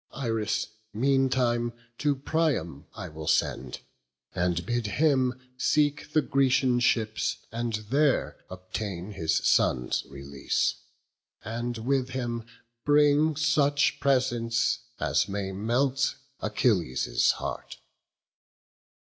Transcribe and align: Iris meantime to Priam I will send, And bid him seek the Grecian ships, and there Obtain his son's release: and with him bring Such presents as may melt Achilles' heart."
Iris 0.17 0.65
meantime 0.95 1.73
to 1.99 2.15
Priam 2.15 2.87
I 2.95 3.07
will 3.07 3.27
send, 3.27 3.81
And 4.33 4.65
bid 4.65 4.87
him 4.87 5.39
seek 5.57 6.11
the 6.13 6.23
Grecian 6.23 6.79
ships, 6.79 7.37
and 7.51 7.73
there 7.91 8.37
Obtain 8.49 9.11
his 9.11 9.35
son's 9.47 10.03
release: 10.09 10.73
and 11.45 11.77
with 11.77 12.09
him 12.09 12.47
bring 12.83 13.35
Such 13.35 13.99
presents 13.99 14.79
as 14.99 15.29
may 15.29 15.51
melt 15.51 16.15
Achilles' 16.41 17.33
heart." 17.33 17.77